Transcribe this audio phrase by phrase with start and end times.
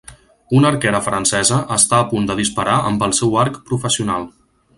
[0.59, 4.29] Una arquera francesa està a punt de disparar amb el seu arc professional.